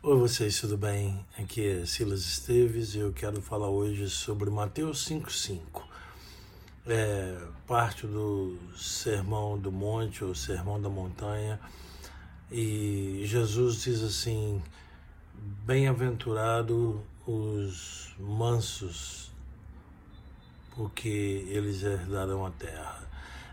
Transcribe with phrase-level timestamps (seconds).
[0.00, 1.26] Oi vocês, tudo bem?
[1.36, 5.82] Aqui é Silas Esteves e eu quero falar hoje sobre Mateus 5,5.
[6.86, 7.36] É
[7.66, 11.58] parte do Sermão do Monte ou Sermão da Montanha
[12.48, 14.62] e Jesus diz assim:
[15.66, 19.32] Bem-aventurado os mansos,
[20.76, 23.04] porque eles herdarão a terra.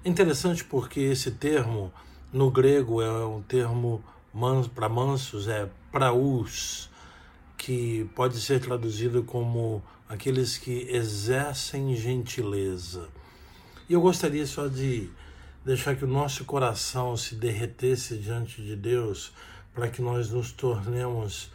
[0.03, 1.91] É interessante porque esse termo
[2.31, 4.03] no grego é um termo
[4.73, 6.89] para mansos é praus,
[7.57, 13.07] que pode ser traduzido como aqueles que exercem gentileza.
[13.87, 15.09] E eu gostaria só de
[15.63, 19.31] deixar que o nosso coração se derretesse diante de Deus
[19.73, 21.49] para que nós nos tornemos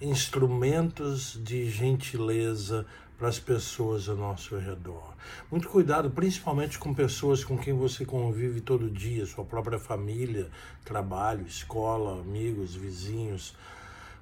[0.00, 2.84] instrumentos de gentileza
[3.18, 5.14] para as pessoas ao nosso redor.
[5.50, 10.48] Muito cuidado, principalmente com pessoas com quem você convive todo dia, sua própria família,
[10.84, 13.54] trabalho, escola, amigos, vizinhos,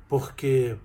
[0.08, 0.76] porque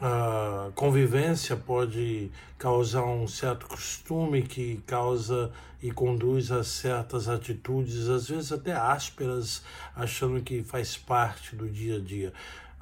[0.00, 5.50] a convivência pode causar um certo costume que causa
[5.82, 9.62] e conduz a certas atitudes, às vezes até ásperas,
[9.94, 12.32] achando que faz parte do dia a dia.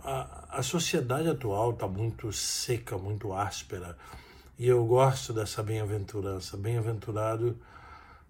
[0.03, 3.97] A, a sociedade atual está muito seca, muito áspera
[4.59, 6.57] e eu gosto dessa bem-aventurança.
[6.57, 7.59] Bem-aventurado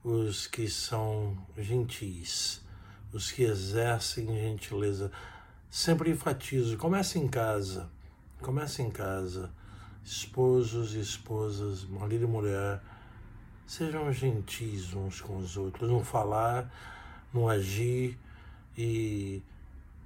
[0.02, 2.62] os que são gentis,
[3.12, 5.10] os que exercem gentileza.
[5.70, 7.90] Sempre enfatizo, comece em casa,
[8.40, 9.50] comece em casa.
[10.02, 12.80] Esposos e esposas, marido e mulher,
[13.66, 16.70] sejam gentis uns com os outros, no falar,
[17.32, 18.18] no agir
[18.76, 19.42] e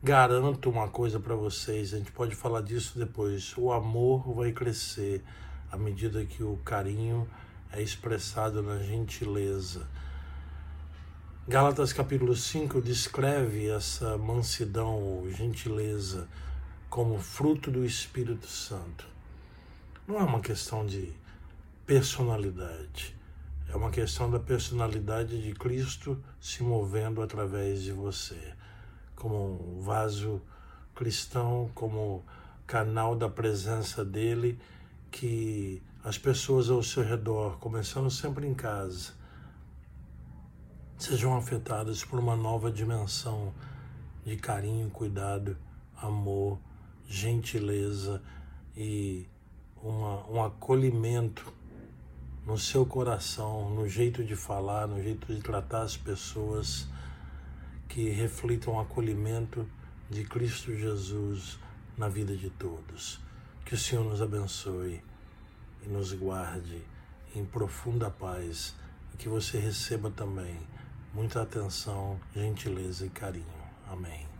[0.03, 3.57] garanto uma coisa para vocês, a gente pode falar disso depois.
[3.57, 5.25] O amor vai crescer
[5.71, 7.29] à medida que o carinho
[7.73, 9.87] é expressado na gentileza.
[11.47, 16.29] Gálatas capítulo 5 descreve essa mansidão ou gentileza
[16.91, 19.07] como fruto do Espírito Santo.
[20.07, 21.13] Não é uma questão de
[21.87, 23.15] personalidade,
[23.69, 28.55] é uma questão da personalidade de Cristo se movendo através de você,
[29.15, 30.41] como um vaso
[30.95, 32.25] cristão, como
[32.67, 34.59] canal da presença dele
[35.11, 39.13] que as pessoas ao seu redor, começando sempre em casa,
[40.97, 43.53] sejam afetadas por uma nova dimensão
[44.25, 45.57] de carinho, cuidado,
[45.97, 46.59] amor,
[47.07, 48.23] gentileza
[48.77, 49.27] e
[49.83, 51.53] uma, um acolhimento
[52.47, 56.89] no seu coração, no jeito de falar, no jeito de tratar as pessoas,
[57.89, 59.67] que reflitam o acolhimento
[60.11, 61.59] de Cristo Jesus
[61.97, 63.28] na vida de todos.
[63.69, 65.03] Que o Senhor nos abençoe
[65.85, 66.83] e nos guarde
[67.37, 68.75] em profunda paz
[69.13, 70.59] e que você receba também
[71.13, 73.45] muita atenção, gentileza e carinho.
[73.87, 74.38] Amém.